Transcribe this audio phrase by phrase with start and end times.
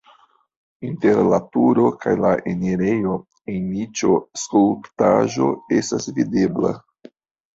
[0.87, 3.17] Inter la turo kaj la enirejo
[3.53, 6.73] en niĉo skulptaĵo estas videbla.